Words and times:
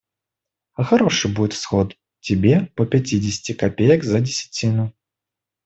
А 0.73 0.83
хороший 0.83 1.31
будет 1.31 1.53
всход, 1.53 1.95
тебе 2.21 2.71
по 2.75 2.87
пятидесяти 2.87 3.53
копеек 3.53 4.03
за 4.03 4.19
десятину. 4.19 4.91